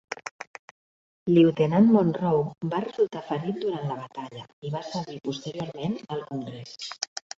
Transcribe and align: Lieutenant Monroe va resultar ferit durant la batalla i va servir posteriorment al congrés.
Lieutenant 1.33 1.89
Monroe 1.97 2.71
va 2.73 2.81
resultar 2.85 3.23
ferit 3.27 3.59
durant 3.67 3.87
la 3.91 3.99
batalla 4.01 4.49
i 4.69 4.73
va 4.77 4.83
servir 4.89 5.21
posteriorment 5.29 5.99
al 6.17 6.25
congrés. 6.33 6.75